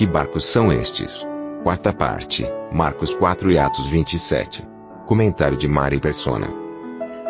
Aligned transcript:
Que 0.00 0.06
barcos 0.06 0.46
são 0.46 0.72
estes? 0.72 1.28
Quarta 1.62 1.92
parte, 1.92 2.46
Marcos 2.72 3.14
4 3.14 3.52
e 3.52 3.58
Atos 3.58 3.86
27. 3.88 4.66
Comentário 5.04 5.58
de 5.58 5.68
Mari 5.68 6.00
Persona. 6.00 6.48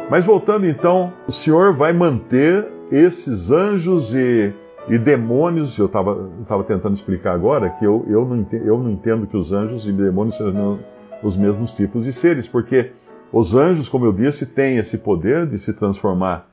Mas 0.09 0.25
voltando 0.25 0.69
então, 0.69 1.13
o 1.27 1.33
Senhor 1.33 1.75
vai 1.75 1.93
manter 1.93 2.69
esses 2.93 3.51
anjos 3.51 4.15
e, 4.15 4.55
e 4.89 4.99
demônios, 4.99 5.77
eu 5.79 5.87
estava 5.87 6.63
tentando 6.65 6.95
explicar 6.95 7.35
agora 7.35 7.71
que 7.71 7.85
eu, 7.85 8.07
eu, 8.09 8.25
não 8.25 8.37
entendo, 8.37 8.65
eu 8.65 8.79
não 8.79 8.91
entendo 8.93 9.27
que 9.27 9.37
os 9.37 9.51
anjos 9.51 9.89
e 9.89 9.93
demônios 9.93 10.37
sejam 10.37 10.79
os 11.25 11.37
mesmos 11.37 11.75
tipos 11.75 12.05
de 12.05 12.13
seres, 12.13 12.47
porque 12.47 12.93
os 13.33 13.53
anjos, 13.57 13.89
como 13.89 14.05
eu 14.05 14.13
disse, 14.13 14.47
têm 14.47 14.77
esse 14.77 14.99
poder 14.99 15.45
de 15.45 15.59
se 15.59 15.73
transformar 15.73 16.49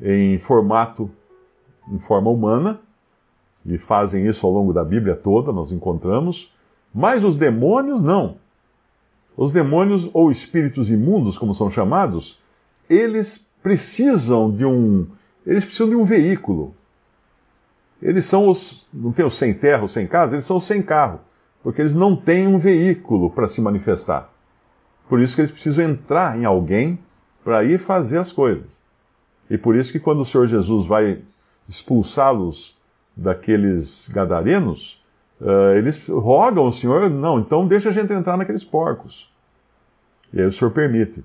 em 0.00 0.38
formato, 0.38 1.10
em 1.92 1.98
forma 1.98 2.30
humana, 2.30 2.80
e 3.64 3.76
fazem 3.78 4.26
isso 4.26 4.46
ao 4.46 4.52
longo 4.52 4.72
da 4.72 4.84
Bíblia 4.84 5.14
toda, 5.14 5.52
nós 5.52 5.72
encontramos, 5.72 6.52
mas 6.94 7.24
os 7.24 7.36
demônios 7.36 8.00
não. 8.00 8.36
Os 9.36 9.52
demônios, 9.52 10.10
ou 10.12 10.30
espíritos 10.30 10.90
imundos, 10.90 11.38
como 11.38 11.54
são 11.54 11.70
chamados, 11.70 12.38
eles 12.88 13.48
precisam 13.62 14.50
de 14.50 14.64
um. 14.64 15.06
Eles 15.46 15.64
precisam 15.64 15.88
de 15.88 15.96
um 15.96 16.04
veículo. 16.04 16.74
Eles 18.02 18.26
são 18.26 18.48
os. 18.48 18.86
Não 18.92 19.12
tem 19.12 19.24
os 19.24 19.36
sem 19.36 19.54
terra, 19.54 19.84
os 19.84 19.92
sem 19.92 20.06
casa, 20.06 20.34
eles 20.34 20.44
são 20.44 20.56
os 20.56 20.64
sem 20.64 20.82
carro. 20.82 21.20
Porque 21.62 21.80
eles 21.80 21.94
não 21.94 22.16
têm 22.16 22.46
um 22.46 22.58
veículo 22.58 23.30
para 23.30 23.48
se 23.48 23.60
manifestar. 23.60 24.30
Por 25.08 25.20
isso 25.20 25.34
que 25.34 25.42
eles 25.42 25.50
precisam 25.50 25.84
entrar 25.84 26.38
em 26.38 26.44
alguém 26.44 26.98
para 27.44 27.64
ir 27.64 27.78
fazer 27.78 28.18
as 28.18 28.32
coisas. 28.32 28.82
E 29.48 29.58
por 29.58 29.76
isso 29.76 29.92
que 29.92 29.98
quando 29.98 30.20
o 30.20 30.24
Senhor 30.24 30.46
Jesus 30.46 30.86
vai 30.86 31.22
expulsá-los 31.68 32.76
daqueles 33.20 34.08
gadarenos, 34.08 35.04
uh, 35.40 35.76
eles 35.76 36.08
rogam 36.08 36.64
ao 36.64 36.72
Senhor, 36.72 37.10
não, 37.10 37.38
então 37.38 37.66
deixa 37.66 37.90
a 37.90 37.92
gente 37.92 38.12
entrar 38.12 38.36
naqueles 38.36 38.64
porcos. 38.64 39.30
E 40.32 40.40
aí 40.40 40.46
o 40.46 40.52
Senhor 40.52 40.70
permite. 40.70 41.22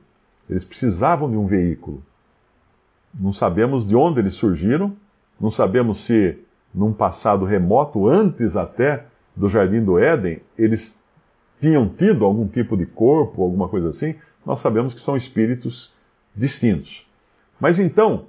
Eles 0.49 0.65
precisavam 0.65 1.29
de 1.29 1.37
um 1.37 1.47
veículo. 1.47 2.03
Não 3.17 3.31
sabemos 3.31 3.87
de 3.87 3.95
onde 3.95 4.19
eles 4.19 4.33
surgiram, 4.33 4.95
não 5.39 5.49
sabemos 5.49 6.03
se 6.03 6.37
num 6.73 6.91
passado 6.91 7.45
remoto, 7.45 8.09
antes 8.09 8.57
até 8.57 9.05
do 9.33 9.47
Jardim 9.47 9.81
do 9.81 9.97
Éden, 9.97 10.41
eles 10.57 11.01
tinham 11.59 11.87
tido 11.87 12.25
algum 12.25 12.45
tipo 12.45 12.75
de 12.75 12.85
corpo, 12.85 13.41
alguma 13.41 13.69
coisa 13.69 13.89
assim. 13.89 14.15
Nós 14.45 14.59
sabemos 14.59 14.93
que 14.93 14.99
são 14.99 15.15
espíritos 15.15 15.93
distintos. 16.35 17.07
Mas 17.57 17.79
então, 17.79 18.25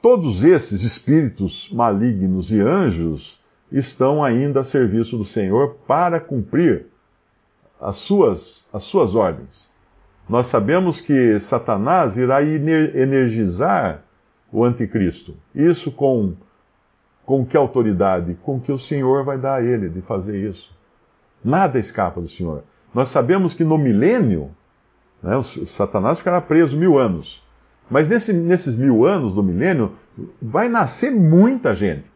todos 0.00 0.44
esses 0.44 0.82
espíritos 0.82 1.70
malignos 1.72 2.50
e 2.50 2.60
anjos 2.60 3.40
estão 3.70 4.22
ainda 4.22 4.60
a 4.60 4.64
serviço 4.64 5.16
do 5.16 5.24
Senhor 5.24 5.76
para 5.86 6.20
cumprir 6.20 6.86
as 7.80 7.96
suas, 7.96 8.64
as 8.72 8.84
suas 8.84 9.14
ordens. 9.14 9.70
Nós 10.28 10.46
sabemos 10.48 11.00
que 11.00 11.38
Satanás 11.38 12.16
irá 12.16 12.42
energizar 12.42 14.02
o 14.52 14.64
anticristo. 14.64 15.34
Isso 15.54 15.90
com, 15.90 16.34
com 17.24 17.44
que 17.44 17.56
autoridade? 17.56 18.36
Com 18.42 18.60
que 18.60 18.72
o 18.72 18.78
Senhor 18.78 19.24
vai 19.24 19.38
dar 19.38 19.56
a 19.56 19.62
ele 19.62 19.88
de 19.88 20.00
fazer 20.00 20.48
isso. 20.48 20.74
Nada 21.44 21.78
escapa 21.78 22.20
do 22.20 22.28
Senhor. 22.28 22.64
Nós 22.92 23.08
sabemos 23.08 23.54
que 23.54 23.62
no 23.62 23.78
milênio, 23.78 24.50
né, 25.22 25.40
Satanás 25.66 26.18
ficará 26.18 26.40
preso 26.40 26.76
mil 26.76 26.98
anos. 26.98 27.45
Mas 27.90 28.08
nesse, 28.08 28.32
nesses 28.32 28.76
mil 28.76 29.04
anos 29.04 29.32
do 29.32 29.42
milênio, 29.42 29.92
vai 30.40 30.68
nascer 30.68 31.10
muita 31.10 31.74
gente. 31.74 32.10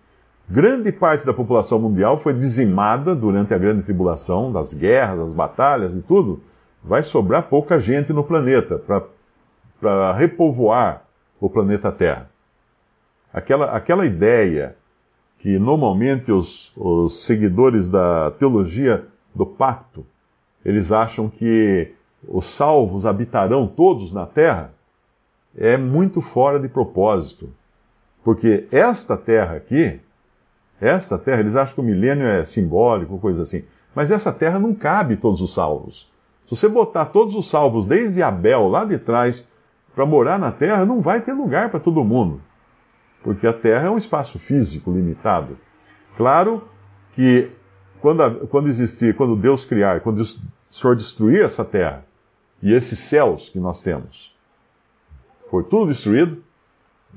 Grande 0.49 0.91
parte 0.91 1.25
da 1.25 1.33
população 1.33 1.79
mundial 1.79 2.19
foi 2.19 2.33
dizimada 2.33 3.15
durante 3.15 3.55
a 3.55 3.59
grande 3.59 3.85
tribulação, 3.85 4.51
das 4.51 4.75
guerras, 4.75 5.19
das 5.19 5.35
batalhas 5.35 5.95
e 5.95 6.01
tudo. 6.01 6.41
Vai 6.83 7.05
sobrar 7.05 7.45
pouca 7.45 7.79
gente 7.79 8.13
no 8.13 8.25
planeta 8.25 8.83
para 9.81 10.13
repovoar 10.13 11.05
o 11.41 11.49
planeta 11.49 11.93
Terra. 11.93 12.29
Aquela, 13.33 13.67
aquela 13.67 14.05
ideia 14.05 14.77
que 15.39 15.59
normalmente 15.59 16.33
os, 16.33 16.73
os 16.77 17.25
seguidores 17.25 17.87
da 17.87 18.33
teologia 18.33 19.07
do 19.33 19.47
pacto, 19.47 20.05
eles 20.65 20.91
acham 20.91 21.29
que 21.29 21.93
os 22.29 22.45
salvos 22.45 23.07
habitarão 23.07 23.67
todos 23.67 24.13
na 24.13 24.27
Terra, 24.27 24.73
é 25.57 25.77
muito 25.77 26.21
fora 26.21 26.59
de 26.59 26.69
propósito. 26.69 27.53
Porque 28.23 28.67
esta 28.71 29.17
terra 29.17 29.57
aqui, 29.57 30.01
esta 30.81 31.19
terra, 31.19 31.41
eles 31.41 31.57
acham 31.57 31.75
que 31.75 31.81
o 31.81 31.85
milênio 31.85 32.27
é 32.27 32.45
simbólico, 32.45 33.19
coisa 33.19 33.43
assim. 33.43 33.65
Mas 33.95 34.11
essa 34.11 34.33
terra 34.33 34.59
não 34.59 34.75
cabe 34.75 35.17
todos 35.17 35.41
os 35.41 35.53
salvos. 35.53 36.11
Se 36.47 36.57
você 36.57 36.69
botar 36.69 37.07
todos 37.07 37.35
os 37.35 37.49
salvos 37.49 37.87
desde 37.87 38.23
Abel 38.23 38.69
lá 38.69 38.85
de 38.85 38.99
trás 38.99 39.49
para 39.95 40.07
morar 40.07 40.39
na 40.39 40.51
terra, 40.53 40.85
não 40.85 41.01
vai 41.01 41.21
ter 41.21 41.33
lugar 41.33 41.71
para 41.71 41.81
todo 41.81 42.05
mundo. 42.05 42.41
Porque 43.23 43.47
a 43.47 43.53
terra 43.53 43.87
é 43.87 43.91
um 43.91 43.97
espaço 43.97 44.39
físico 44.39 44.91
limitado. 44.91 45.59
Claro 46.17 46.65
que 47.13 47.51
quando, 48.01 48.47
quando 48.49 48.69
existir, 48.69 49.15
quando 49.15 49.37
Deus 49.37 49.65
criar, 49.65 50.01
quando 50.01 50.21
o 50.21 50.27
Senhor 50.71 50.97
destruir 50.97 51.43
essa 51.43 51.65
terra 51.65 52.05
e 52.63 52.73
esses 52.73 52.99
céus 52.99 53.49
que 53.49 53.59
nós 53.59 53.83
temos, 53.83 54.35
for 55.51 55.65
tudo 55.65 55.89
destruído, 55.89 56.43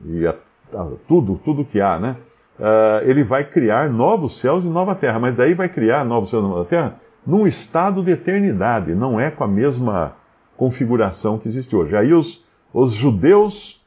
e 0.05 0.25
a, 0.25 0.35
a, 0.75 0.87
tudo, 1.07 1.39
tudo 1.43 1.63
que 1.63 1.79
há, 1.79 1.99
né? 1.99 2.17
Uh, 2.59 3.09
ele 3.09 3.23
vai 3.23 3.43
criar 3.43 3.89
novos 3.89 4.39
céus 4.39 4.63
e 4.63 4.67
nova 4.67 4.93
terra, 4.93 5.19
mas 5.19 5.35
daí 5.35 5.53
vai 5.53 5.67
criar 5.67 6.05
novos 6.05 6.29
céus 6.29 6.43
e 6.43 6.47
nova 6.47 6.65
terra 6.65 6.99
num 7.25 7.47
estado 7.47 8.03
de 8.03 8.11
eternidade, 8.11 8.93
não 8.93 9.19
é 9.19 9.31
com 9.31 9.43
a 9.43 9.47
mesma 9.47 10.15
configuração 10.57 11.37
que 11.37 11.47
existe 11.47 11.75
hoje. 11.75 11.95
Aí 11.95 12.13
os, 12.13 12.43
os 12.73 12.93
judeus 12.93 13.81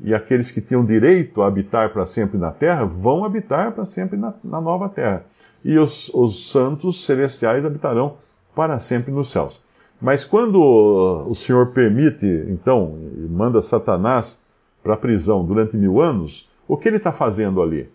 e 0.00 0.14
aqueles 0.14 0.50
que 0.50 0.60
tinham 0.60 0.84
direito 0.84 1.42
a 1.42 1.46
habitar 1.46 1.90
para 1.90 2.06
sempre 2.06 2.38
na 2.38 2.50
terra 2.50 2.84
vão 2.84 3.24
habitar 3.24 3.72
para 3.72 3.84
sempre 3.84 4.18
na, 4.18 4.34
na, 4.42 4.60
nova 4.60 4.88
terra. 4.88 5.24
E 5.64 5.78
os, 5.78 6.10
os 6.12 6.50
santos 6.50 7.04
celestiais 7.04 7.64
habitarão 7.64 8.16
para 8.54 8.78
sempre 8.78 9.12
nos 9.12 9.30
céus. 9.30 9.62
Mas 10.02 10.24
quando 10.24 10.60
o 10.60 11.32
Senhor 11.32 11.68
permite, 11.68 12.26
então, 12.48 12.98
manda 13.30 13.62
Satanás 13.62 14.42
para 14.82 14.94
a 14.94 14.96
prisão 14.96 15.44
durante 15.44 15.76
mil 15.76 16.00
anos, 16.00 16.50
o 16.66 16.76
que 16.76 16.88
ele 16.88 16.96
está 16.96 17.12
fazendo 17.12 17.62
ali? 17.62 17.88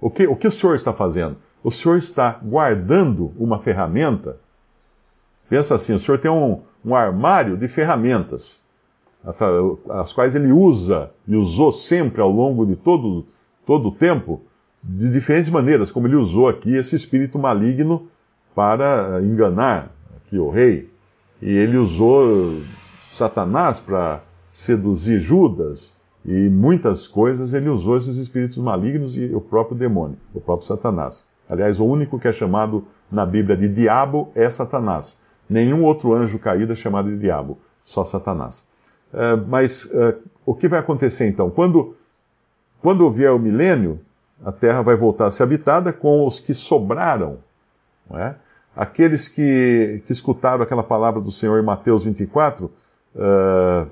O 0.00 0.10
que, 0.10 0.26
o 0.26 0.34
que 0.34 0.48
o 0.48 0.50
Senhor 0.50 0.74
está 0.74 0.92
fazendo? 0.92 1.36
O 1.62 1.70
Senhor 1.70 1.98
está 1.98 2.40
guardando 2.42 3.32
uma 3.38 3.60
ferramenta. 3.60 4.40
Pensa 5.48 5.76
assim: 5.76 5.94
o 5.94 6.00
Senhor 6.00 6.18
tem 6.18 6.28
um, 6.28 6.62
um 6.84 6.96
armário 6.96 7.56
de 7.56 7.68
ferramentas, 7.68 8.60
as, 9.88 10.12
quais 10.12 10.34
ele 10.34 10.50
usa 10.50 11.12
e 11.28 11.36
usou 11.36 11.70
sempre 11.70 12.20
ao 12.20 12.30
longo 12.30 12.66
de 12.66 12.74
todo, 12.74 13.24
todo 13.64 13.90
o 13.90 13.94
tempo, 13.94 14.42
de 14.82 15.12
diferentes 15.12 15.48
maneiras, 15.48 15.92
como 15.92 16.08
ele 16.08 16.16
usou 16.16 16.48
aqui 16.48 16.72
esse 16.72 16.96
espírito 16.96 17.38
maligno 17.38 18.08
para 18.52 19.20
enganar 19.22 19.94
aqui 20.16 20.36
o 20.36 20.50
rei. 20.50 20.89
E 21.42 21.50
ele 21.50 21.76
usou 21.76 22.60
Satanás 23.12 23.80
para 23.80 24.20
seduzir 24.52 25.18
Judas 25.18 25.96
e 26.24 26.48
muitas 26.48 27.06
coisas. 27.06 27.52
Ele 27.52 27.68
usou 27.68 27.96
esses 27.96 28.16
espíritos 28.16 28.58
malignos 28.58 29.16
e 29.16 29.34
o 29.34 29.40
próprio 29.40 29.76
demônio, 29.76 30.16
o 30.34 30.40
próprio 30.40 30.66
Satanás. 30.66 31.24
Aliás, 31.48 31.80
o 31.80 31.84
único 31.84 32.18
que 32.18 32.28
é 32.28 32.32
chamado 32.32 32.84
na 33.10 33.26
Bíblia 33.26 33.56
de 33.56 33.68
diabo 33.68 34.30
é 34.34 34.48
Satanás. 34.48 35.18
Nenhum 35.48 35.82
outro 35.82 36.14
anjo 36.14 36.38
caído 36.38 36.72
é 36.72 36.76
chamado 36.76 37.10
de 37.10 37.18
diabo, 37.18 37.58
só 37.84 38.04
Satanás. 38.04 38.68
Uh, 39.12 39.44
mas 39.48 39.86
uh, 39.86 40.16
o 40.46 40.54
que 40.54 40.68
vai 40.68 40.78
acontecer 40.78 41.26
então? 41.26 41.50
Quando, 41.50 41.96
quando 42.80 43.10
vier 43.10 43.32
o 43.32 43.38
milênio, 43.38 43.98
a 44.44 44.52
terra 44.52 44.82
vai 44.82 44.94
voltar 44.94 45.26
a 45.26 45.30
ser 45.30 45.42
habitada 45.42 45.92
com 45.92 46.24
os 46.24 46.38
que 46.38 46.54
sobraram. 46.54 47.38
Não 48.08 48.18
é? 48.18 48.36
Aqueles 48.74 49.28
que, 49.28 50.02
que 50.06 50.12
escutaram 50.12 50.62
aquela 50.62 50.82
palavra 50.82 51.20
do 51.20 51.32
Senhor 51.32 51.60
em 51.60 51.64
Mateus 51.64 52.04
24, 52.04 52.66
uh, 52.66 52.70
ah, 53.18 53.86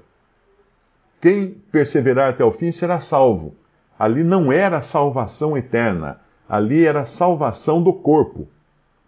quem 1.21 1.51
perseverar 1.73 2.31
até 2.31 2.45
o 2.45 2.53
fim 2.53 2.71
será 2.71 3.01
salvo. 3.01 3.55
Ali 3.99 4.23
não 4.23 4.53
era 4.53 4.81
salvação 4.81 5.57
eterna. 5.57 6.21
Ali 6.49 6.85
era 6.85 7.05
salvação 7.05 7.83
do 7.83 7.93
corpo. 7.93 8.47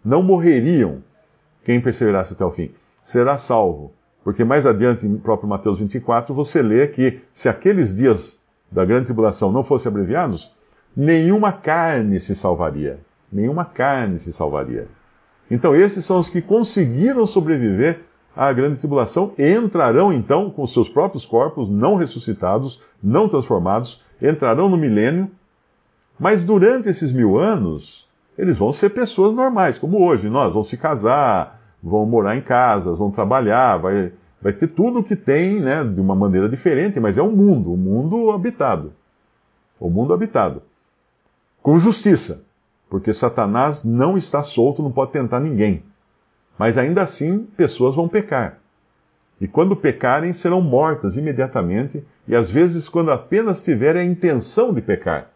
Não 0.03 0.21
morreriam 0.21 1.01
quem 1.63 1.79
perseverasse 1.79 2.33
até 2.33 2.43
o 2.43 2.51
fim. 2.51 2.71
Será 3.03 3.37
salvo. 3.37 3.93
Porque 4.23 4.43
mais 4.43 4.65
adiante, 4.65 5.07
em 5.07 5.17
próprio 5.17 5.49
Mateus 5.49 5.79
24, 5.79 6.35
você 6.35 6.61
lê 6.61 6.87
que 6.87 7.21
se 7.33 7.49
aqueles 7.49 7.95
dias 7.95 8.39
da 8.71 8.85
grande 8.85 9.05
tribulação 9.05 9.51
não 9.51 9.63
fossem 9.63 9.89
abreviados, 9.89 10.53
nenhuma 10.95 11.51
carne 11.51 12.19
se 12.19 12.35
salvaria. 12.35 12.99
Nenhuma 13.31 13.65
carne 13.65 14.19
se 14.19 14.33
salvaria. 14.33 14.87
Então, 15.51 15.75
esses 15.75 16.05
são 16.05 16.17
os 16.17 16.29
que 16.29 16.41
conseguiram 16.41 17.27
sobreviver 17.27 17.99
à 18.33 18.53
grande 18.53 18.79
tribulação 18.79 19.33
e 19.37 19.53
entrarão 19.53 20.13
então 20.13 20.49
com 20.49 20.65
seus 20.65 20.87
próprios 20.87 21.25
corpos, 21.25 21.69
não 21.69 21.97
ressuscitados, 21.97 22.81
não 23.03 23.27
transformados, 23.27 24.01
entrarão 24.21 24.69
no 24.69 24.77
milênio, 24.77 25.29
mas 26.17 26.45
durante 26.45 26.87
esses 26.87 27.11
mil 27.11 27.37
anos, 27.37 28.07
eles 28.37 28.57
vão 28.57 28.71
ser 28.71 28.91
pessoas 28.91 29.33
normais, 29.33 29.77
como 29.77 30.01
hoje. 30.01 30.29
Nós 30.29 30.53
vão 30.53 30.63
se 30.63 30.77
casar, 30.77 31.59
vão 31.83 32.05
morar 32.05 32.37
em 32.37 32.41
casas, 32.41 32.97
vão 32.97 33.11
trabalhar, 33.11 33.75
vai, 33.75 34.13
vai 34.41 34.53
ter 34.53 34.67
tudo 34.67 34.99
o 34.99 35.03
que 35.03 35.17
tem, 35.17 35.59
né, 35.59 35.83
de 35.83 35.99
uma 35.99 36.15
maneira 36.15 36.47
diferente, 36.47 36.97
mas 36.97 37.17
é 37.17 37.21
um 37.21 37.31
mundo, 37.31 37.73
um 37.73 37.77
mundo 37.77 38.31
habitado. 38.31 38.93
O 39.77 39.87
um 39.87 39.89
mundo 39.89 40.13
habitado. 40.13 40.61
Com 41.61 41.77
justiça, 41.77 42.41
porque 42.91 43.13
Satanás 43.13 43.85
não 43.85 44.17
está 44.17 44.43
solto, 44.43 44.83
não 44.83 44.91
pode 44.91 45.13
tentar 45.13 45.39
ninguém. 45.39 45.81
Mas 46.59 46.77
ainda 46.77 47.01
assim, 47.01 47.47
pessoas 47.55 47.95
vão 47.95 48.05
pecar. 48.05 48.59
E 49.39 49.47
quando 49.47 49.77
pecarem, 49.77 50.33
serão 50.33 50.61
mortas 50.61 51.15
imediatamente, 51.15 52.03
e 52.27 52.35
às 52.35 52.49
vezes 52.49 52.89
quando 52.89 53.09
apenas 53.09 53.63
tiverem 53.63 54.01
a 54.01 54.05
intenção 54.05 54.73
de 54.73 54.81
pecar. 54.81 55.29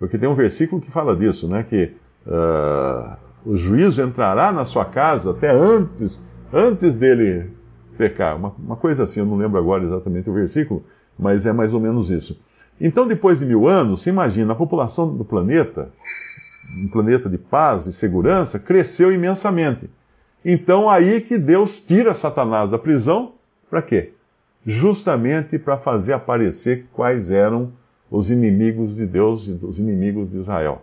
Porque 0.00 0.18
tem 0.18 0.28
um 0.28 0.34
versículo 0.34 0.82
que 0.82 0.90
fala 0.90 1.14
disso, 1.14 1.46
né? 1.46 1.62
Que 1.62 1.92
uh, 2.26 3.16
o 3.46 3.54
juízo 3.56 4.02
entrará 4.02 4.50
na 4.50 4.64
sua 4.64 4.84
casa 4.84 5.30
até 5.30 5.48
antes, 5.52 6.20
antes 6.52 6.96
dele 6.96 7.52
pecar. 7.96 8.36
Uma, 8.36 8.52
uma 8.58 8.76
coisa 8.76 9.04
assim, 9.04 9.20
eu 9.20 9.26
não 9.26 9.36
lembro 9.36 9.60
agora 9.60 9.84
exatamente 9.84 10.28
o 10.28 10.34
versículo, 10.34 10.84
mas 11.16 11.46
é 11.46 11.52
mais 11.52 11.72
ou 11.72 11.78
menos 11.78 12.10
isso. 12.10 12.36
Então, 12.80 13.06
depois 13.06 13.38
de 13.38 13.46
mil 13.46 13.68
anos, 13.68 14.02
se 14.02 14.08
imagina, 14.08 14.54
a 14.54 14.56
população 14.56 15.14
do 15.14 15.24
planeta, 15.24 15.92
um 16.76 16.88
planeta 16.88 17.28
de 17.28 17.38
paz 17.38 17.86
e 17.86 17.92
segurança, 17.92 18.58
cresceu 18.58 19.12
imensamente. 19.12 19.90
Então, 20.44 20.88
aí 20.88 21.20
que 21.20 21.36
Deus 21.36 21.80
tira 21.80 22.14
Satanás 22.14 22.70
da 22.70 22.78
prisão, 22.78 23.32
para 23.68 23.82
quê? 23.82 24.12
Justamente 24.66 25.58
para 25.58 25.76
fazer 25.76 26.12
aparecer 26.12 26.86
quais 26.92 27.30
eram 27.30 27.72
os 28.10 28.30
inimigos 28.30 28.96
de 28.96 29.06
Deus 29.06 29.46
e 29.46 29.52
os 29.64 29.78
inimigos 29.78 30.30
de 30.30 30.38
Israel. 30.38 30.82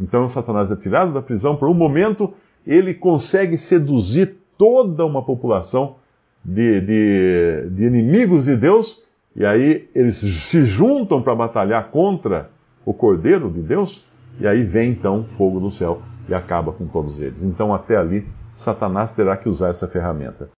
Então 0.00 0.28
Satanás 0.28 0.70
é 0.70 0.76
tirado 0.76 1.12
da 1.12 1.20
prisão, 1.20 1.56
por 1.56 1.68
um 1.68 1.74
momento 1.74 2.32
ele 2.66 2.94
consegue 2.94 3.58
seduzir 3.58 4.36
toda 4.56 5.04
uma 5.04 5.22
população 5.22 5.96
de, 6.42 6.80
de, 6.80 7.70
de 7.70 7.84
inimigos 7.84 8.46
de 8.46 8.56
Deus, 8.56 9.02
e 9.36 9.44
aí 9.44 9.88
eles 9.94 10.16
se 10.16 10.64
juntam 10.64 11.20
para 11.20 11.34
batalhar 11.34 11.90
contra 11.90 12.50
o 12.84 12.94
Cordeiro 12.94 13.50
de 13.50 13.60
Deus, 13.60 14.04
e 14.38 14.46
aí 14.46 14.62
vem 14.62 14.90
então 14.90 15.24
fogo 15.24 15.60
do 15.60 15.70
céu 15.70 16.02
e 16.28 16.34
acaba 16.34 16.72
com 16.72 16.86
todos 16.86 17.20
eles. 17.20 17.42
Então 17.42 17.74
até 17.74 17.96
ali 17.96 18.26
Satanás 18.54 19.12
terá 19.12 19.36
que 19.36 19.48
usar 19.48 19.68
essa 19.68 19.88
ferramenta. 19.88 20.48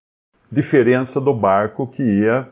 Diferença 0.51 1.21
do 1.21 1.33
barco 1.33 1.87
que 1.87 2.03
ia 2.03 2.49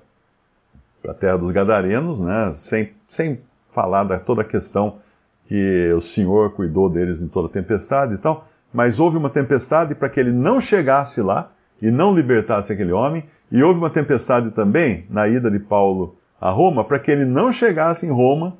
para 1.03 1.13
a 1.13 1.15
terra 1.15 1.39
dos 1.39 1.51
Gadarenos, 1.51 2.21
né, 2.21 2.53
sem, 2.55 2.93
sem 3.07 3.41
falar 3.71 4.05
da 4.05 4.19
toda 4.19 4.43
a 4.43 4.45
questão 4.45 4.99
que 5.47 5.93
o 5.93 6.01
Senhor 6.01 6.53
cuidou 6.53 6.89
deles 6.89 7.21
em 7.21 7.29
toda 7.29 7.49
a 7.49 7.51
tempestade 7.51 8.15
e 8.15 8.19
tal, 8.19 8.47
mas 8.73 9.01
houve 9.01 9.17
uma 9.17 9.29
tempestade 9.31 9.95
para 9.95 10.09
que 10.09 10.21
ele 10.21 10.31
não 10.31 10.61
chegasse 10.61 11.21
lá 11.21 11.51
e 11.83 11.91
não 11.91 12.15
libertasse 12.15 12.73
aquele 12.73 12.93
homem, 12.93 13.25
e 13.51 13.63
houve 13.63 13.79
uma 13.79 13.91
tempestade 13.91 14.51
também 14.51 15.07
na 15.11 15.27
ida 15.27 15.51
de 15.51 15.59
Paulo 15.59 16.15
a 16.41 16.51
Roma 16.51 16.85
para 16.85 16.99
que 16.99 17.11
ele 17.11 17.25
não 17.25 17.53
chegasse 17.53 18.07
em 18.07 18.11
Roma, 18.11 18.57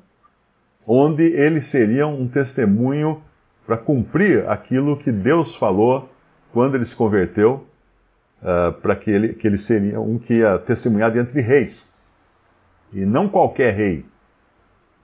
onde 0.85 1.23
ele 1.23 1.61
seria 1.61 2.07
um 2.07 2.27
testemunho 2.27 3.21
para 3.65 3.77
cumprir 3.77 4.47
aquilo 4.49 4.97
que 4.97 5.11
Deus 5.11 5.55
falou 5.55 6.09
quando 6.51 6.75
ele 6.75 6.85
se 6.85 6.95
converteu, 6.95 7.65
uh, 8.41 8.73
para 8.81 8.95
que 8.95 9.09
ele, 9.09 9.33
que 9.33 9.47
ele 9.47 9.57
seria 9.57 10.01
um 10.01 10.17
que 10.17 10.35
ia 10.35 10.57
testemunhar 10.59 11.11
diante 11.11 11.33
de 11.33 11.41
reis. 11.41 11.89
E 12.91 13.05
não 13.05 13.29
qualquer 13.29 13.73
rei, 13.73 14.05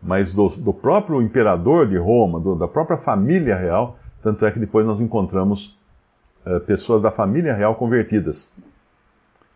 mas 0.02 0.34
do, 0.34 0.50
do 0.50 0.74
próprio 0.74 1.22
imperador 1.22 1.88
de 1.88 1.98
Roma, 1.98 2.40
do, 2.40 2.56
da 2.56 2.68
própria 2.68 2.98
família 2.98 3.56
real. 3.56 3.98
Tanto 4.22 4.46
é 4.46 4.52
que 4.52 4.60
depois 4.60 4.86
nós 4.86 5.00
encontramos 5.00 5.78
uh, 6.46 6.60
pessoas 6.62 7.02
da 7.02 7.12
família 7.12 7.54
real 7.54 7.76
convertidas. 7.76 8.52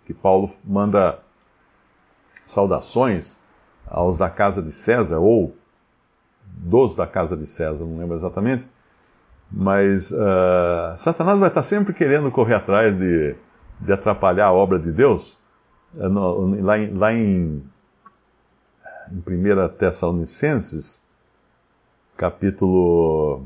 Que 0.06 0.13
Paulo 0.13 0.50
manda 0.63 1.19
saudações 2.45 3.39
aos 3.88 4.15
da 4.15 4.29
casa 4.29 4.62
de 4.62 4.71
César, 4.71 5.19
ou 5.19 5.53
dos 6.57 6.95
da 6.95 7.07
casa 7.07 7.36
de 7.36 7.45
César, 7.45 7.83
não 7.86 7.98
lembro 7.98 8.15
exatamente. 8.15 8.68
Mas 9.51 10.12
uh, 10.12 10.98
Satanás 10.98 11.39
vai 11.39 11.50
estar 11.50 11.63
sempre 11.63 11.94
querendo 11.94 12.31
correr 12.31 12.56
atrás 12.56 12.98
de, 12.98 13.36
de 13.80 13.92
atrapalhar 13.92 14.48
a 14.48 14.53
obra 14.53 14.80
de 14.80 14.92
Deus. 14.92 15.39
No, 15.94 16.62
lá, 16.62 16.80
em, 16.80 16.94
lá 16.94 17.13
em 17.13 17.62
em 19.12 19.18
1 19.18 19.69
Tessalonicenses, 19.77 21.03
capítulo. 22.15 23.45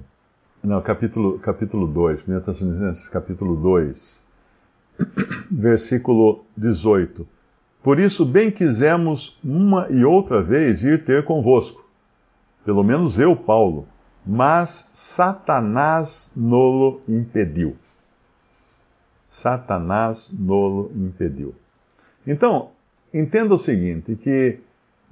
Não, 0.63 0.81
capítulo, 0.81 1.39
capítulo 1.39 1.87
2, 1.87 2.27
1 2.27 2.39
Tessalonicenses, 2.41 3.09
capítulo 3.09 3.55
2, 3.55 4.23
versículo 5.51 6.45
18. 6.55 7.27
Por 7.81 7.99
isso, 7.99 8.25
bem 8.25 8.49
quisemos 8.49 9.37
uma 9.43 9.87
e 9.89 10.03
outra 10.03 10.41
vez 10.41 10.83
ir 10.83 11.03
ter 11.03 11.23
convosco, 11.23 11.84
pelo 12.65 12.83
menos 12.83 13.19
eu, 13.19 13.35
Paulo, 13.35 13.87
mas 14.25 14.89
Satanás 14.91 16.31
nolo 16.35 16.99
impediu. 17.07 17.77
Satanás 19.29 20.31
nolo 20.33 20.91
impediu. 20.95 21.53
Então, 22.25 22.71
entenda 23.13 23.53
o 23.53 23.59
seguinte, 23.59 24.15
que 24.15 24.59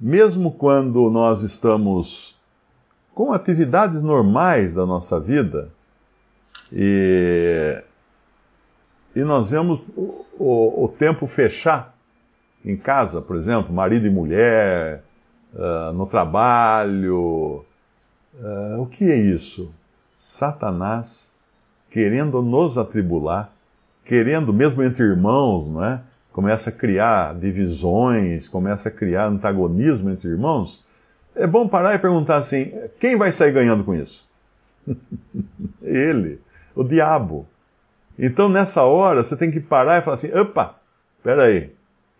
mesmo 0.00 0.50
quando 0.50 1.08
nós 1.10 1.42
estamos 1.42 2.36
com 3.14 3.32
atividades 3.32 4.02
normais 4.02 4.74
da 4.74 4.84
nossa 4.84 5.20
vida, 5.20 5.70
e, 6.72 7.80
e 9.14 9.22
nós 9.22 9.52
vemos 9.52 9.80
o, 9.96 10.24
o, 10.36 10.84
o, 10.84 10.88
tempo 10.88 11.26
fechar 11.28 11.96
em 12.64 12.76
casa, 12.76 13.22
por 13.22 13.36
exemplo, 13.36 13.72
marido 13.72 14.06
e 14.06 14.10
mulher, 14.10 15.03
uh, 15.54 15.92
no 15.92 16.06
trabalho. 16.06 17.64
Uh, 18.34 18.80
o 18.80 18.86
que 18.86 19.10
é 19.10 19.16
isso? 19.16 19.70
Satanás 20.18 21.32
querendo 21.94 22.42
nos 22.42 22.76
atribular, 22.76 23.52
querendo, 24.04 24.52
mesmo 24.52 24.82
entre 24.82 25.04
irmãos, 25.04 25.68
não 25.68 25.84
é? 25.84 26.00
começa 26.32 26.70
a 26.70 26.72
criar 26.72 27.32
divisões, 27.36 28.48
começa 28.48 28.88
a 28.88 28.92
criar 28.92 29.26
antagonismo 29.26 30.10
entre 30.10 30.28
irmãos, 30.28 30.84
é 31.36 31.46
bom 31.46 31.68
parar 31.68 31.94
e 31.94 31.98
perguntar 32.00 32.38
assim: 32.38 32.72
quem 32.98 33.16
vai 33.16 33.30
sair 33.30 33.52
ganhando 33.52 33.84
com 33.84 33.94
isso? 33.94 34.28
Ele, 35.80 36.40
o 36.74 36.82
diabo. 36.82 37.46
Então 38.18 38.48
nessa 38.48 38.82
hora 38.82 39.22
você 39.22 39.36
tem 39.36 39.48
que 39.48 39.60
parar 39.60 39.98
e 39.98 40.02
falar 40.02 40.16
assim: 40.16 40.36
opa, 40.36 40.74
peraí, 41.22 41.70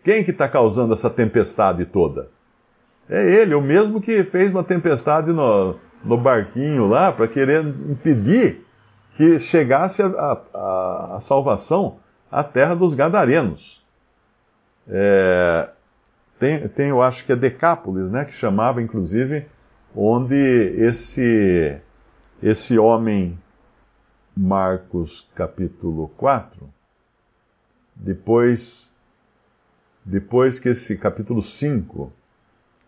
quem 0.05 0.23
que 0.23 0.31
está 0.31 0.47
causando 0.47 0.93
essa 0.93 1.09
tempestade 1.09 1.83
toda? 1.83 2.29
É 3.09 3.23
ele, 3.33 3.53
o 3.53 3.61
mesmo 3.61 4.01
que 4.01 4.23
fez 4.23 4.51
uma 4.51 4.63
tempestade 4.63 5.31
no, 5.31 5.79
no 6.03 6.17
barquinho 6.17 6.87
lá 6.87 7.11
para 7.11 7.27
querer 7.27 7.65
impedir 7.65 8.65
que 9.11 9.39
chegasse 9.39 10.01
a, 10.01 10.07
a, 10.53 11.15
a 11.17 11.21
salvação 11.21 11.99
à 12.31 12.43
terra 12.43 12.75
dos 12.75 12.95
gadarenos. 12.95 13.85
É, 14.87 15.69
tem, 16.39 16.67
tem, 16.67 16.89
eu 16.89 17.01
acho 17.01 17.25
que 17.25 17.31
é 17.31 17.35
Decápolis, 17.35 18.11
né, 18.11 18.25
que 18.25 18.33
chamava, 18.33 18.81
inclusive, 18.81 19.47
onde 19.95 20.35
esse, 20.35 21.79
esse 22.43 22.77
homem, 22.77 23.39
Marcos 24.35 25.27
capítulo 25.33 26.09
4, 26.17 26.69
depois, 27.95 28.91
depois 30.03 30.59
que 30.59 30.69
esse 30.69 30.97
capítulo 30.97 31.41
5, 31.41 32.11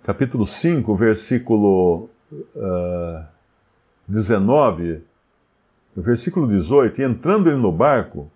capítulo 0.08 0.48
5, 0.48 0.96
versículo 0.96 2.10
uh, 2.32 3.26
19, 4.08 5.02
versículo 5.94 6.48
18, 6.48 7.02
e 7.02 7.04
entrando 7.04 7.50
ele 7.50 7.58
no 7.58 7.74
barco, 7.74 8.32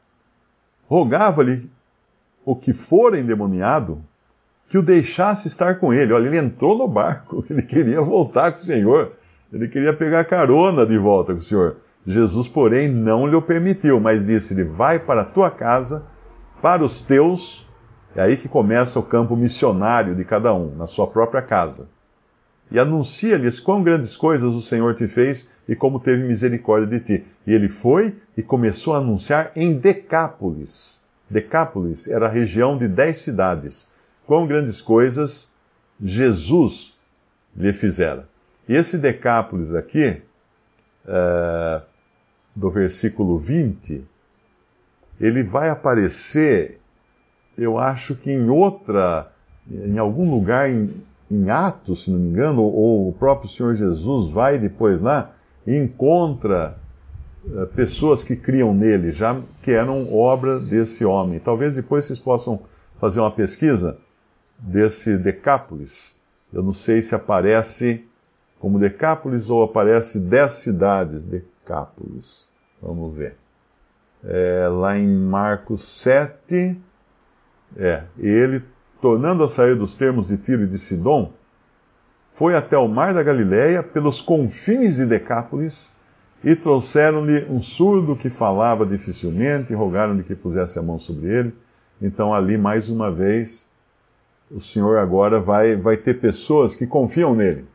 rogava-lhe 0.90 1.72
o 2.44 2.58
que 2.58 2.74
for 2.74 3.16
endemoniado, 3.16 4.04
que 4.68 4.78
o 4.78 4.82
deixasse 4.82 5.48
estar 5.48 5.80
com 5.80 5.94
ele. 5.94 6.12
Olha, 6.12 6.28
ele 6.28 6.40
entrou 6.40 6.78
no 6.78 6.90
barco, 6.90 7.42
ele 7.50 7.62
queria 7.62 8.02
voltar 8.02 8.52
com 8.52 8.60
o 8.60 8.64
Senhor. 8.64 9.14
Ele 9.54 9.70
queria 9.70 9.94
pegar 9.94 10.26
carona 10.26 10.86
de 10.86 10.98
volta 10.98 11.32
com 11.32 11.40
o 11.40 11.44
Senhor. 11.44 11.78
Jesus, 12.06 12.50
porém, 12.50 12.90
não 12.90 13.26
lhe 13.26 13.40
permitiu, 13.40 13.98
mas 13.98 14.26
disse-lhe: 14.26 14.66
Vai 14.66 15.00
para 15.00 15.22
a 15.22 15.26
tua 15.26 15.50
casa, 15.50 16.06
para 16.62 16.84
os 16.84 17.02
teus. 17.02 17.66
É 18.16 18.22
aí 18.22 18.36
que 18.36 18.50
começa 18.50 19.00
o 19.00 19.04
campo 19.04 19.36
missionário 19.36 20.16
de 20.16 20.24
cada 20.24 20.54
um, 20.54 20.76
na 20.76 20.88
sua 20.88 21.08
própria 21.08 21.42
casa. 21.42 21.88
E 22.70 22.80
anuncia-lhes 22.80 23.60
quão 23.60 23.84
grandes 23.84 24.16
coisas 24.16 24.54
o 24.54 24.62
Senhor 24.62 24.96
te 24.96 25.08
fez 25.08 25.50
e 25.68 25.76
como 25.76 26.00
teve 26.00 26.24
misericórdia 26.24 27.00
de 27.00 27.06
ti. 27.06 27.26
E 27.46 27.54
ele 27.54 27.68
foi 27.68 28.16
e 28.36 28.42
começou 28.42 28.94
a 28.94 28.98
anunciar 28.98 29.52
em 29.56 29.74
Decápolis. 29.74 31.02
Decápolis 31.30 32.08
era 32.08 32.26
a 32.26 32.30
região 32.30 32.78
de 32.78 32.88
dez 32.88 33.18
cidades. 33.18 33.88
Quão 34.26 34.48
grandes 34.48 34.82
coisas 34.82 35.50
Jesus 36.02 36.96
lhe 37.56 37.72
fizera. 37.74 38.28
E 38.68 38.74
esse 38.74 38.98
Decápolis 38.98 39.74
aqui, 39.74 40.22
uh, 41.06 41.82
do 42.56 42.70
versículo 42.70 43.38
20, 43.38 44.06
ele 45.20 45.44
vai 45.44 45.70
aparecer, 45.70 46.80
eu 47.62 47.78
acho 47.78 48.16
que 48.16 48.32
em 48.32 48.50
outra, 48.50 49.32
em 49.70 49.98
algum 49.98 50.30
lugar 50.30 50.70
em, 50.72 50.90
em 51.30 51.50
Atos, 51.50 52.04
se 52.04 52.12
não 52.12 52.18
me 52.18 52.30
engano, 52.30 52.64
ou 52.64 53.10
o 53.10 53.14
próprio 53.14 53.50
Senhor 53.50 53.76
Jesus 53.76 54.32
vai 54.32 54.58
depois 54.58 55.00
lá 55.00 55.32
e 55.66 55.78
encontra 55.78 56.76
uh, 57.46 57.68
pessoas 57.68 58.24
que 58.24 58.36
criam 58.36 58.74
nele, 58.74 59.12
já 59.12 59.40
que 59.62 59.72
eram 59.72 60.12
obra 60.14 60.60
desse 60.60 61.06
homem. 61.06 61.40
Talvez 61.40 61.76
depois 61.76 62.06
vocês 62.06 62.20
possam 62.20 62.60
fazer 63.00 63.20
uma 63.20 63.32
pesquisa 63.32 63.98
desse 64.58 65.18
Decápolis. 65.18 66.16
Eu 66.52 66.64
não 66.64 66.74
sei 66.74 67.02
se 67.02 67.14
aparece 67.14 68.04
como 68.60 68.80
Decápolis 68.80 69.50
ou 69.50 69.64
aparece 69.64 70.20
dez 70.20 70.54
cidades, 70.54 71.24
Decápolis. 71.24 72.50
Vamos 72.82 73.16
ver. 73.16 73.38
É, 74.24 74.68
lá 74.68 74.98
em 74.98 75.08
Marcos 75.08 75.84
7, 75.84 76.78
é, 77.78 78.04
ele, 78.18 78.64
tornando 79.02 79.44
a 79.44 79.50
sair 79.50 79.76
dos 79.76 79.96
termos 79.96 80.28
de 80.28 80.38
Tiro 80.38 80.64
e 80.64 80.68
de 80.68 80.78
Sidom, 80.78 81.32
foi 82.34 82.56
até 82.56 82.78
o 82.78 82.88
mar 82.88 83.14
da 83.14 83.24
Galileia, 83.24 83.84
pelos 83.84 84.22
confins 84.22 84.96
de 84.96 85.06
Decápolis, 85.06 85.94
e 86.44 86.56
trouxeram-lhe 86.56 87.46
um 87.50 87.62
surdo 87.62 88.16
que 88.16 88.30
falava 88.30 88.86
dificilmente, 88.86 89.74
e 89.74 89.76
rogaram-lhe 89.76 90.24
que 90.24 90.36
pusesse 90.36 90.80
a 90.80 90.82
mão 90.82 90.98
sobre 90.98 91.32
ele. 91.32 91.56
Então, 92.02 92.34
ali, 92.34 92.58
mais 92.58 92.90
uma 92.90 93.12
vez, 93.12 93.70
o 94.50 94.60
Senhor 94.60 94.98
agora 94.98 95.40
vai, 95.40 95.76
vai 95.76 95.98
ter 95.98 96.16
pessoas 96.16 96.74
que 96.76 96.88
confiam 96.88 97.36
nele 97.36 97.66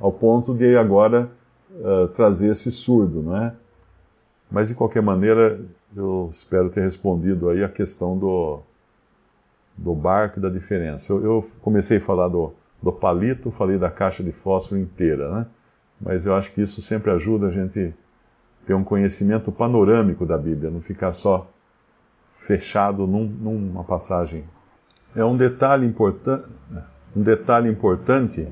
ao 0.00 0.12
ponto 0.12 0.54
de 0.54 0.76
agora 0.76 1.30
uh, 1.70 2.08
trazer 2.08 2.48
esse 2.48 2.70
surdo, 2.70 3.22
não 3.22 3.36
é? 3.36 3.54
Mas 4.50 4.68
de 4.68 4.74
qualquer 4.74 5.02
maneira, 5.02 5.60
eu 5.96 6.28
espero 6.30 6.70
ter 6.70 6.82
respondido 6.82 7.48
aí 7.48 7.64
a 7.64 7.68
questão 7.68 8.16
do, 8.18 8.60
do 9.76 9.94
barco 9.94 10.38
e 10.38 10.42
da 10.42 10.50
diferença. 10.50 11.12
Eu, 11.12 11.24
eu 11.24 11.50
comecei 11.62 11.98
a 11.98 12.00
falar 12.00 12.28
do, 12.28 12.52
do 12.82 12.92
palito, 12.92 13.50
falei 13.50 13.78
da 13.78 13.90
caixa 13.90 14.22
de 14.22 14.32
fósforo 14.32 14.80
inteira, 14.80 15.30
né? 15.30 15.46
Mas 16.00 16.26
eu 16.26 16.34
acho 16.34 16.52
que 16.52 16.60
isso 16.60 16.82
sempre 16.82 17.10
ajuda 17.10 17.48
a 17.48 17.50
gente 17.50 17.94
ter 18.66 18.74
um 18.74 18.84
conhecimento 18.84 19.50
panorâmico 19.50 20.26
da 20.26 20.36
Bíblia, 20.36 20.70
não 20.70 20.82
ficar 20.82 21.12
só 21.12 21.50
fechado 22.30 23.06
num, 23.06 23.24
numa 23.24 23.82
passagem. 23.82 24.44
É 25.14 25.24
um 25.24 25.36
detalhe 25.36 25.86
importante, 25.86 26.52
um 27.16 27.22
detalhe 27.22 27.70
importante 27.70 28.46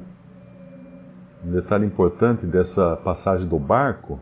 um 1.44 1.50
detalhe 1.50 1.84
importante 1.84 2.46
dessa 2.46 2.96
passagem 2.96 3.46
do 3.46 3.58
barco 3.58 4.18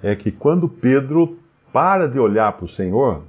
é 0.00 0.14
que 0.14 0.30
quando 0.30 0.68
Pedro 0.68 1.41
para 1.72 2.06
de 2.08 2.18
olhar 2.18 2.52
para 2.52 2.64
o 2.64 2.68
Senhor 2.68 3.22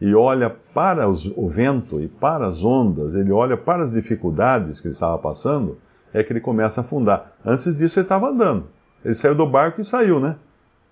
e 0.00 0.14
olha 0.14 0.50
para 0.50 1.08
os, 1.08 1.26
o 1.36 1.48
vento 1.48 2.00
e 2.00 2.08
para 2.08 2.46
as 2.46 2.64
ondas, 2.64 3.14
ele 3.14 3.32
olha 3.32 3.56
para 3.56 3.82
as 3.82 3.92
dificuldades 3.92 4.80
que 4.80 4.88
ele 4.88 4.94
estava 4.94 5.16
passando, 5.18 5.78
é 6.12 6.22
que 6.22 6.32
ele 6.32 6.40
começa 6.40 6.80
a 6.80 6.84
afundar. 6.84 7.32
Antes 7.44 7.76
disso 7.76 7.98
ele 7.98 8.04
estava 8.04 8.28
andando. 8.28 8.66
Ele 9.04 9.14
saiu 9.14 9.34
do 9.34 9.46
barco 9.46 9.80
e 9.80 9.84
saiu, 9.84 10.18
né? 10.18 10.36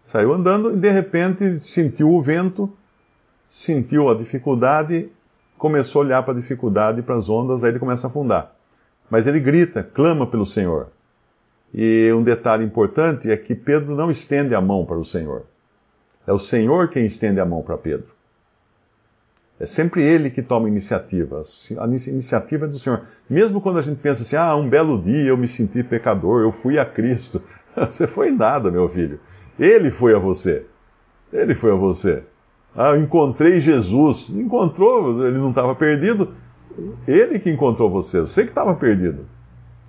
Saiu 0.03 0.33
andando 0.33 0.73
e 0.73 0.77
de 0.77 0.91
repente 0.91 1.61
sentiu 1.61 2.11
o 2.11 2.21
vento, 2.21 2.71
sentiu 3.47 4.09
a 4.09 4.15
dificuldade, 4.15 5.11
começou 5.57 6.03
a 6.03 6.05
olhar 6.05 6.23
para 6.23 6.35
a 6.35 6.37
dificuldade 6.37 7.01
e 7.01 7.03
para 7.03 7.15
as 7.15 7.29
ondas, 7.29 7.63
aí 7.63 7.71
ele 7.71 7.79
começa 7.79 8.07
a 8.07 8.11
afundar. 8.11 8.55
Mas 9.09 9.27
ele 9.27 9.41
grita, 9.41 9.83
clama 9.83 10.27
pelo 10.27 10.47
Senhor. 10.47 10.89
E 11.73 12.13
um 12.13 12.23
detalhe 12.23 12.65
importante 12.65 13.31
é 13.31 13.37
que 13.37 13.55
Pedro 13.55 13.95
não 13.95 14.11
estende 14.11 14.55
a 14.55 14.61
mão 14.61 14.85
para 14.85 14.99
o 14.99 15.05
Senhor. 15.05 15.45
É 16.27 16.33
o 16.33 16.39
Senhor 16.39 16.89
quem 16.89 17.05
estende 17.05 17.41
a 17.41 17.45
mão 17.45 17.63
para 17.63 17.77
Pedro. 17.77 18.07
É 19.59 19.67
sempre 19.67 20.03
ele 20.03 20.29
que 20.29 20.43
toma 20.43 20.67
iniciativa. 20.67 21.43
A 21.79 21.87
iniciativa 21.87 22.65
é 22.65 22.69
do 22.69 22.79
Senhor. 22.79 23.03
Mesmo 23.31 23.61
quando 23.61 23.79
a 23.79 23.83
gente 23.83 23.99
pensa 23.99 24.23
assim, 24.23 24.35
ah, 24.35 24.57
um 24.57 24.69
belo 24.69 25.01
dia 25.01 25.29
eu 25.29 25.37
me 25.37 25.47
senti 25.47 25.85
pecador, 25.85 26.43
eu 26.43 26.51
fui 26.51 26.79
a 26.79 26.85
Cristo. 26.85 27.41
Você 27.77 28.07
foi 28.07 28.33
nada, 28.33 28.71
meu 28.71 28.89
filho. 28.89 29.21
Ele 29.59 29.91
foi 29.91 30.15
a 30.17 30.19
você. 30.19 30.65
Ele 31.33 31.55
foi 31.55 31.71
a 31.71 31.77
você. 31.77 32.25
Ah, 32.75 32.91
eu 32.91 33.01
encontrei 33.01 33.61
Jesus. 33.61 34.31
Encontrou, 34.31 35.25
ele 35.25 35.39
não 35.39 35.51
estava 35.51 35.75
perdido. 35.75 36.35
Ele 37.07 37.39
que 37.39 37.51
encontrou 37.51 37.91
você, 37.91 38.21
você 38.21 38.45
que 38.45 38.51
estava 38.51 38.75
perdido. 38.75 39.27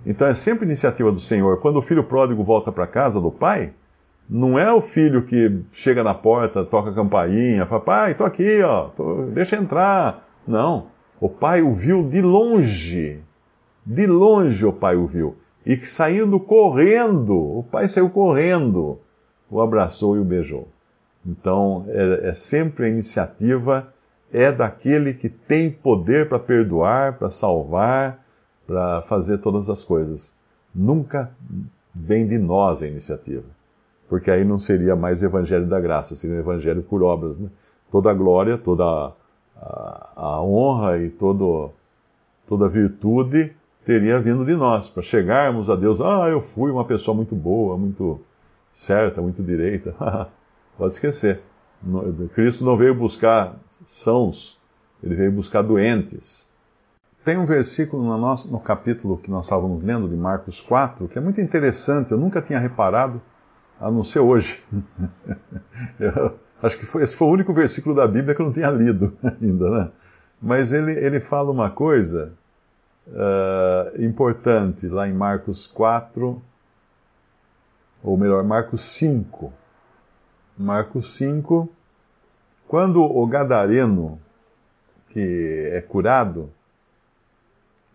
Então 0.06 0.28
é 0.28 0.34
sempre 0.34 0.66
iniciativa 0.66 1.10
do 1.10 1.18
Senhor. 1.18 1.58
Quando 1.58 1.78
o 1.78 1.82
filho 1.82 2.04
pródigo 2.04 2.44
volta 2.44 2.70
para 2.70 2.86
casa 2.86 3.20
do 3.20 3.32
pai, 3.32 3.72
não 4.28 4.58
é 4.58 4.72
o 4.72 4.80
filho 4.80 5.22
que 5.22 5.60
chega 5.70 6.02
na 6.02 6.14
porta, 6.14 6.64
toca 6.64 6.90
a 6.90 6.94
campainha, 6.94 7.66
fala, 7.66 7.80
pai, 7.80 8.14
tô 8.14 8.24
aqui, 8.24 8.62
ó, 8.62 8.84
tô, 8.88 9.26
deixa 9.26 9.56
entrar. 9.56 10.26
Não. 10.46 10.86
O 11.20 11.28
pai 11.28 11.62
o 11.62 11.72
viu 11.72 12.02
de 12.02 12.22
longe. 12.22 13.20
De 13.84 14.06
longe 14.06 14.64
o 14.64 14.72
pai 14.72 14.96
o 14.96 15.06
viu. 15.06 15.36
E 15.64 15.76
saindo 15.76 16.38
correndo, 16.40 17.36
o 17.36 17.62
pai 17.62 17.88
saiu 17.88 18.10
correndo, 18.10 18.98
o 19.50 19.60
abraçou 19.60 20.16
e 20.16 20.20
o 20.20 20.24
beijou. 20.24 20.68
Então 21.24 21.86
é, 21.88 22.28
é 22.28 22.34
sempre 22.34 22.86
a 22.86 22.88
iniciativa 22.88 23.92
é 24.32 24.50
daquele 24.50 25.14
que 25.14 25.28
tem 25.28 25.70
poder 25.70 26.28
para 26.28 26.38
perdoar, 26.38 27.18
para 27.18 27.30
salvar, 27.30 28.22
para 28.66 29.00
fazer 29.02 29.38
todas 29.38 29.70
as 29.70 29.84
coisas. 29.84 30.34
Nunca 30.74 31.30
vem 31.94 32.26
de 32.26 32.38
nós 32.38 32.82
a 32.82 32.86
iniciativa. 32.86 33.44
Porque 34.08 34.30
aí 34.30 34.44
não 34.44 34.58
seria 34.58 34.94
mais 34.94 35.22
evangelho 35.22 35.66
da 35.66 35.80
graça, 35.80 36.14
seria 36.14 36.38
evangelho 36.38 36.82
por 36.82 37.02
obras. 37.02 37.38
Né? 37.38 37.48
Toda 37.90 38.10
a 38.10 38.14
glória, 38.14 38.58
toda 38.58 38.84
a, 38.84 39.12
a, 39.56 40.14
a 40.16 40.42
honra 40.42 40.98
e 40.98 41.10
todo, 41.10 41.70
toda 42.46 42.66
a 42.66 42.68
virtude 42.68 43.54
teria 43.84 44.18
vindo 44.18 44.44
de 44.44 44.54
nós, 44.54 44.88
para 44.88 45.02
chegarmos 45.02 45.68
a 45.68 45.76
Deus. 45.76 46.00
Ah, 46.00 46.28
eu 46.28 46.40
fui 46.40 46.70
uma 46.70 46.84
pessoa 46.84 47.14
muito 47.14 47.34
boa, 47.34 47.76
muito 47.76 48.20
certa, 48.72 49.20
muito 49.20 49.42
direita. 49.42 49.94
Pode 50.76 50.94
esquecer. 50.94 51.40
Cristo 52.34 52.64
não 52.64 52.76
veio 52.76 52.94
buscar 52.94 53.56
sãos, 53.68 54.58
ele 55.02 55.14
veio 55.14 55.30
buscar 55.30 55.62
doentes. 55.62 56.48
Tem 57.24 57.38
um 57.38 57.46
versículo 57.46 58.02
no, 58.02 58.18
nosso, 58.18 58.50
no 58.50 58.58
capítulo 58.58 59.18
que 59.18 59.30
nós 59.30 59.44
estávamos 59.46 59.82
lendo, 59.82 60.08
de 60.08 60.16
Marcos 60.16 60.60
4, 60.60 61.08
que 61.08 61.18
é 61.18 61.20
muito 61.20 61.40
interessante, 61.40 62.12
eu 62.12 62.18
nunca 62.18 62.42
tinha 62.42 62.58
reparado, 62.58 63.20
a 63.80 63.90
não 63.90 64.04
ser 64.04 64.20
hoje. 64.20 64.62
eu, 65.98 66.38
acho 66.62 66.78
que 66.78 66.86
foi, 66.86 67.02
esse 67.02 67.14
foi 67.14 67.28
o 67.28 67.32
único 67.32 67.52
versículo 67.52 67.94
da 67.94 68.06
Bíblia 68.06 68.34
que 68.34 68.40
eu 68.40 68.46
não 68.46 68.52
tinha 68.52 68.70
lido 68.70 69.16
ainda, 69.22 69.70
né? 69.70 69.90
Mas 70.40 70.72
ele, 70.72 70.92
ele 70.92 71.20
fala 71.20 71.50
uma 71.50 71.70
coisa 71.70 72.32
uh, 73.08 74.02
importante 74.02 74.88
lá 74.88 75.08
em 75.08 75.12
Marcos 75.12 75.66
4, 75.66 76.42
ou 78.02 78.16
melhor, 78.16 78.44
Marcos 78.44 78.82
5 78.82 79.52
Marcos 80.56 81.16
5, 81.16 81.68
quando 82.68 83.02
o 83.02 83.26
gadareno, 83.26 84.20
que 85.08 85.68
é 85.72 85.80
curado, 85.80 86.50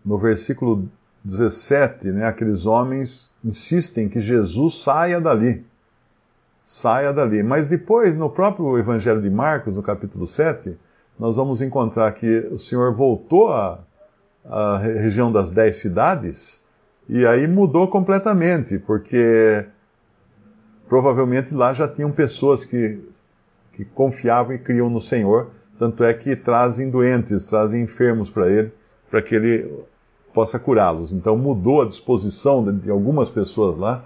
no 0.04 0.18
versículo 0.18 0.88
17, 1.24 2.08
né, 2.08 2.26
aqueles 2.26 2.66
homens 2.66 3.34
insistem 3.42 4.08
que 4.08 4.20
Jesus 4.20 4.82
saia 4.82 5.20
dali. 5.20 5.64
Saia 6.72 7.12
dali. 7.12 7.42
Mas 7.42 7.68
depois, 7.68 8.16
no 8.16 8.30
próprio 8.30 8.78
Evangelho 8.78 9.20
de 9.20 9.28
Marcos, 9.28 9.74
no 9.74 9.82
capítulo 9.82 10.24
7, 10.24 10.78
nós 11.18 11.34
vamos 11.34 11.60
encontrar 11.60 12.12
que 12.12 12.46
o 12.48 12.56
Senhor 12.60 12.94
voltou 12.94 13.52
à, 13.52 13.80
à 14.48 14.78
região 14.78 15.32
das 15.32 15.50
dez 15.50 15.78
cidades 15.78 16.62
e 17.08 17.26
aí 17.26 17.48
mudou 17.48 17.88
completamente, 17.88 18.78
porque 18.78 19.66
provavelmente 20.88 21.52
lá 21.56 21.72
já 21.72 21.88
tinham 21.88 22.12
pessoas 22.12 22.64
que, 22.64 23.04
que 23.72 23.84
confiavam 23.84 24.54
e 24.54 24.58
criam 24.58 24.88
no 24.88 25.00
Senhor, 25.00 25.50
tanto 25.76 26.04
é 26.04 26.14
que 26.14 26.36
trazem 26.36 26.88
doentes, 26.88 27.48
trazem 27.48 27.82
enfermos 27.82 28.30
para 28.30 28.48
ele, 28.48 28.72
para 29.10 29.20
que 29.20 29.34
ele 29.34 29.82
possa 30.32 30.56
curá-los. 30.56 31.10
Então 31.10 31.36
mudou 31.36 31.82
a 31.82 31.84
disposição 31.84 32.62
de, 32.62 32.82
de 32.82 32.90
algumas 32.92 33.28
pessoas 33.28 33.76
lá. 33.76 34.04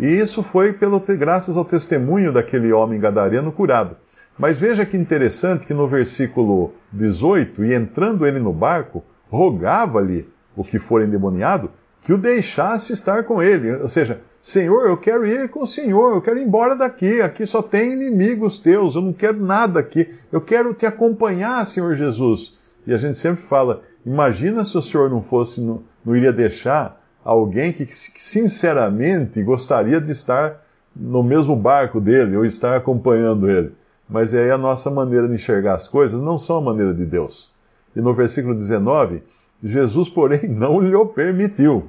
E 0.00 0.06
isso 0.06 0.42
foi 0.42 0.72
pelo 0.72 0.98
graças 0.98 1.58
ao 1.58 1.64
testemunho 1.64 2.32
daquele 2.32 2.72
homem 2.72 2.98
gadareno 2.98 3.52
curado. 3.52 3.96
Mas 4.38 4.58
veja 4.58 4.86
que 4.86 4.96
interessante 4.96 5.66
que 5.66 5.74
no 5.74 5.86
versículo 5.86 6.72
18, 6.90 7.62
e 7.66 7.74
entrando 7.74 8.26
ele 8.26 8.40
no 8.40 8.50
barco, 8.50 9.04
rogava-lhe 9.28 10.26
o 10.56 10.64
que 10.64 10.78
for 10.78 11.02
endemoniado 11.02 11.70
que 12.00 12.14
o 12.14 12.18
deixasse 12.18 12.94
estar 12.94 13.24
com 13.24 13.42
ele. 13.42 13.72
Ou 13.74 13.88
seja, 13.90 14.22
Senhor, 14.40 14.88
eu 14.88 14.96
quero 14.96 15.26
ir 15.26 15.50
com 15.50 15.64
o 15.64 15.66
Senhor, 15.66 16.14
eu 16.14 16.22
quero 16.22 16.38
ir 16.38 16.44
embora 16.44 16.74
daqui, 16.74 17.20
aqui 17.20 17.44
só 17.44 17.60
tem 17.60 17.92
inimigos 17.92 18.58
teus, 18.58 18.94
eu 18.94 19.02
não 19.02 19.12
quero 19.12 19.44
nada 19.44 19.80
aqui, 19.80 20.08
eu 20.32 20.40
quero 20.40 20.72
te 20.72 20.86
acompanhar, 20.86 21.66
Senhor 21.66 21.94
Jesus. 21.94 22.58
E 22.86 22.94
a 22.94 22.96
gente 22.96 23.18
sempre 23.18 23.42
fala, 23.42 23.82
imagina 24.06 24.64
se 24.64 24.78
o 24.78 24.82
Senhor 24.82 25.10
não 25.10 25.20
fosse, 25.20 25.60
não, 25.60 25.82
não 26.02 26.16
iria 26.16 26.32
deixar 26.32 26.99
alguém 27.24 27.72
que, 27.72 27.86
sinceramente 27.86 29.42
gostaria 29.42 30.00
de 30.00 30.10
estar 30.12 30.62
no 30.94 31.22
mesmo 31.22 31.54
barco 31.54 32.00
dele, 32.00 32.36
ou 32.36 32.44
estar 32.44 32.76
acompanhando 32.76 33.48
ele. 33.48 33.72
Mas 34.08 34.34
é 34.34 34.44
aí 34.44 34.50
a 34.50 34.58
nossa 34.58 34.90
maneira 34.90 35.28
de 35.28 35.34
enxergar 35.34 35.74
as 35.74 35.88
coisas, 35.88 36.20
não 36.20 36.38
são 36.38 36.56
a 36.56 36.60
maneira 36.60 36.92
de 36.92 37.04
Deus. 37.04 37.52
E 37.94 38.00
no 38.00 38.12
versículo 38.12 38.54
19, 38.54 39.22
Jesus, 39.62 40.08
porém, 40.08 40.46
não 40.48 40.80
lhe 40.80 40.96
permitiu. 41.14 41.88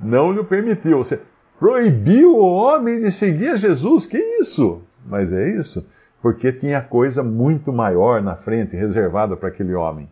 Não 0.00 0.32
lhe 0.32 0.44
permitiu. 0.44 0.98
Você 0.98 1.20
proibiu 1.58 2.36
o 2.36 2.44
homem 2.44 3.00
de 3.00 3.10
seguir 3.10 3.48
a 3.48 3.56
Jesus. 3.56 4.06
Que 4.06 4.18
isso? 4.18 4.82
Mas 5.06 5.32
é 5.32 5.48
isso. 5.48 5.86
Porque 6.20 6.52
tinha 6.52 6.82
coisa 6.82 7.22
muito 7.22 7.72
maior 7.72 8.22
na 8.22 8.36
frente, 8.36 8.76
reservada 8.76 9.36
para 9.36 9.48
aquele 9.48 9.74
homem. 9.74 10.08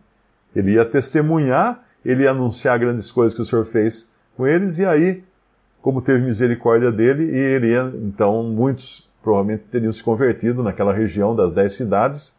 Ele 0.55 0.71
ia 0.71 0.85
testemunhar, 0.85 1.83
ele 2.03 2.23
ia 2.23 2.31
anunciar 2.31 2.79
grandes 2.79 3.11
coisas 3.11 3.35
que 3.35 3.41
o 3.41 3.45
Senhor 3.45 3.65
fez 3.65 4.09
com 4.37 4.45
eles, 4.45 4.77
e 4.77 4.85
aí, 4.85 5.23
como 5.81 5.99
teve 5.99 6.23
misericórdia 6.23 6.91
dele, 6.91 7.25
e 7.25 7.37
ele 7.37 7.75
então, 8.05 8.43
muitos 8.43 9.09
provavelmente 9.23 9.63
teriam 9.71 9.91
se 9.91 10.03
convertido 10.03 10.61
naquela 10.61 10.93
região 10.93 11.35
das 11.35 11.51
dez 11.51 11.73
cidades, 11.73 12.35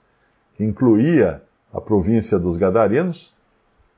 que 0.54 0.64
incluía 0.64 1.42
a 1.74 1.80
província 1.80 2.38
dos 2.38 2.56
Gadarenos, 2.56 3.34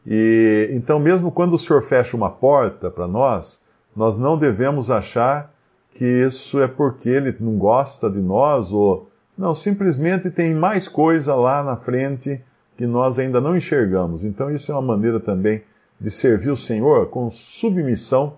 e 0.07 0.71
então, 0.73 0.99
mesmo 0.99 1.31
quando 1.31 1.53
o 1.53 1.59
Senhor 1.59 1.83
fecha 1.83 2.17
uma 2.17 2.31
porta 2.31 2.91
para 2.91 3.07
nós, 3.07 3.61
nós 3.95 4.17
não 4.17 4.39
devemos 4.39 4.91
achar 4.91 5.53
que 5.91 6.05
isso 6.05 6.59
é 6.61 6.67
porque 6.67 7.11
Ele 7.11 7.37
não 7.39 7.59
gosta 7.59 8.11
de 8.11 8.21
nós 8.21 8.73
ou 8.73 9.11
não, 9.37 9.55
simplesmente 9.55 10.31
tem 10.31 10.55
mais 10.55 10.87
coisa 10.89 11.35
lá 11.35 11.63
na 11.63 11.77
frente 11.77 12.43
que 12.77 12.87
nós 12.87 13.19
ainda 13.19 13.41
não 13.41 13.57
enxergamos. 13.57 14.25
Então, 14.25 14.51
isso 14.51 14.71
é 14.71 14.75
uma 14.75 14.83
maneira 14.83 15.21
também 15.21 15.63
de 16.01 16.11
servir 16.11 16.51
o 16.51 16.57
Senhor 16.57 17.07
com 17.09 17.31
submissão 17.31 18.37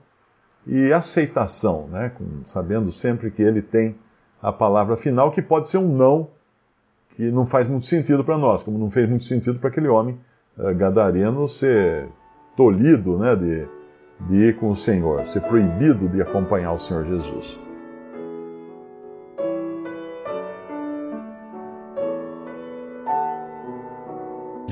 e 0.66 0.92
aceitação, 0.92 1.86
né? 1.88 2.12
sabendo 2.44 2.90
sempre 2.90 3.30
que 3.30 3.42
Ele 3.42 3.62
tem 3.62 3.94
a 4.40 4.52
palavra 4.52 4.96
final, 4.96 5.30
que 5.30 5.40
pode 5.40 5.68
ser 5.68 5.78
um 5.78 5.88
não, 5.88 6.28
que 7.10 7.30
não 7.30 7.46
faz 7.46 7.68
muito 7.68 7.86
sentido 7.86 8.24
para 8.24 8.36
nós, 8.36 8.62
como 8.62 8.78
não 8.78 8.90
fez 8.90 9.08
muito 9.08 9.24
sentido 9.24 9.58
para 9.58 9.68
aquele 9.68 9.88
homem 9.88 10.18
uh, 10.58 10.74
gadareno 10.74 11.46
ser 11.46 12.08
tolhido 12.56 13.18
né, 13.18 13.36
de, 13.36 13.66
de 14.28 14.34
ir 14.48 14.56
com 14.56 14.70
o 14.70 14.76
Senhor, 14.76 15.24
ser 15.24 15.42
proibido 15.42 16.08
de 16.08 16.20
acompanhar 16.20 16.72
o 16.72 16.78
Senhor 16.78 17.04
Jesus. 17.04 17.58